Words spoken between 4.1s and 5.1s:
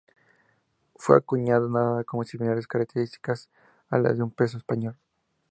de un peso español.